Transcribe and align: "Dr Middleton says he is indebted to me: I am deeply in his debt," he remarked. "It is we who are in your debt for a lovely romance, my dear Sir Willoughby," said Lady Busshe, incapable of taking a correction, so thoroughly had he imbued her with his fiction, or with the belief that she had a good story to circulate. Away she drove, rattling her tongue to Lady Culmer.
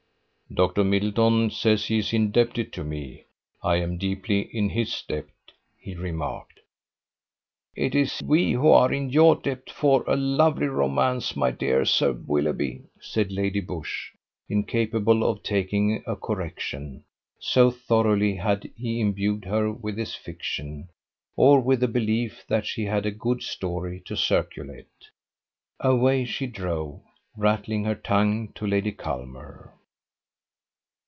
"Dr 0.53 0.83
Middleton 0.83 1.49
says 1.49 1.85
he 1.85 1.99
is 1.99 2.11
indebted 2.11 2.73
to 2.73 2.83
me: 2.83 3.23
I 3.63 3.77
am 3.77 3.97
deeply 3.97 4.41
in 4.53 4.67
his 4.71 5.01
debt," 5.07 5.29
he 5.79 5.95
remarked. 5.95 6.59
"It 7.73 7.95
is 7.95 8.21
we 8.21 8.51
who 8.51 8.67
are 8.69 8.91
in 8.91 9.11
your 9.11 9.37
debt 9.37 9.69
for 9.69 10.03
a 10.05 10.17
lovely 10.17 10.67
romance, 10.67 11.37
my 11.37 11.51
dear 11.51 11.85
Sir 11.85 12.11
Willoughby," 12.11 12.81
said 12.99 13.31
Lady 13.31 13.61
Busshe, 13.61 14.11
incapable 14.49 15.23
of 15.23 15.41
taking 15.41 16.03
a 16.05 16.17
correction, 16.17 17.05
so 17.39 17.71
thoroughly 17.71 18.35
had 18.35 18.69
he 18.75 18.99
imbued 18.99 19.45
her 19.45 19.71
with 19.71 19.97
his 19.97 20.15
fiction, 20.15 20.89
or 21.37 21.61
with 21.61 21.79
the 21.79 21.87
belief 21.87 22.43
that 22.49 22.65
she 22.65 22.83
had 22.83 23.05
a 23.05 23.11
good 23.11 23.41
story 23.41 24.01
to 24.05 24.17
circulate. 24.17 25.07
Away 25.79 26.25
she 26.25 26.45
drove, 26.45 26.99
rattling 27.37 27.85
her 27.85 27.95
tongue 27.95 28.51
to 28.55 28.67
Lady 28.67 28.91
Culmer. 28.91 29.75